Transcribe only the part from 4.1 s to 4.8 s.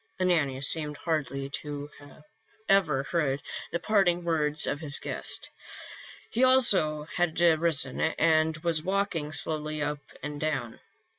words of